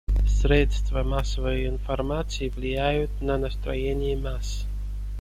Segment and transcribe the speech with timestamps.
[0.25, 4.65] Средства массовой информации влияют на настроение масс.